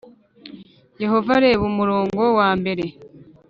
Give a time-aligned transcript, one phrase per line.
[1.01, 2.85] Yehova reba umurongo wa mbere